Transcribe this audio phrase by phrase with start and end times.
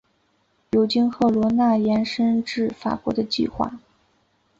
[0.71, 3.79] 有经赫罗纳延伸至法国的计划。